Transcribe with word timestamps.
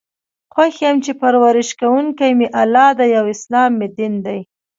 خوښ 0.53 0.75
یم 0.85 0.97
چې 1.05 1.11
پر 1.21 1.33
ورش 1.43 1.69
کوونکی 1.79 2.31
می 2.39 2.47
الله 2.61 2.89
دی 2.99 3.11
او 3.19 3.25
اسلام 3.35 3.71
می 3.79 3.87
دین 3.97 4.13
دی. 4.25 4.39